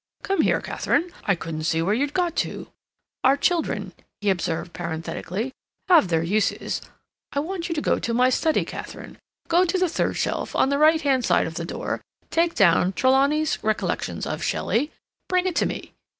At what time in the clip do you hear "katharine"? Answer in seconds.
0.61-1.11, 8.65-9.19